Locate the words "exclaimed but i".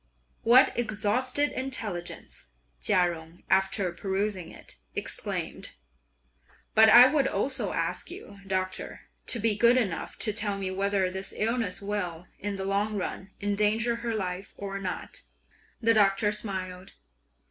4.95-7.05